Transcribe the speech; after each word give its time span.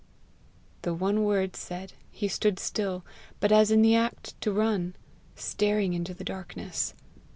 The 0.81 0.95
one 0.95 1.23
word 1.25 1.55
said, 1.55 1.93
he 2.09 2.27
stood 2.27 2.57
still, 2.57 3.05
but 3.39 3.51
as 3.51 3.69
in 3.69 3.83
the 3.83 3.93
act 3.95 4.33
to 4.41 4.51
run, 4.51 4.95
staring 5.35 5.93
into 5.93 6.15
the 6.15 6.23
darkness. 6.23 6.95